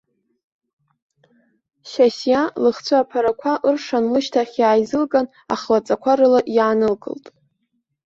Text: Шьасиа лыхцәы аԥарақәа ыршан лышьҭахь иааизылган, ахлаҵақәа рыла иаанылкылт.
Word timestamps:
Шьасиа 1.89 2.41
лыхцәы 2.63 2.95
аԥарақәа 2.99 3.51
ыршан 3.69 4.05
лышьҭахь 4.13 4.55
иааизылган, 4.61 5.27
ахлаҵақәа 5.53 6.11
рыла 6.19 6.39
иаанылкылт. 6.55 7.25